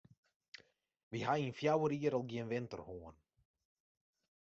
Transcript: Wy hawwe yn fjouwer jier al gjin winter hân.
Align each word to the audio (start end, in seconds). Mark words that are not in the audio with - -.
Wy 1.11 1.19
hawwe 1.27 1.47
yn 1.49 1.55
fjouwer 1.59 1.95
jier 1.99 2.15
al 2.17 2.25
gjin 2.29 2.49
winter 2.51 2.81
hân. 2.87 3.15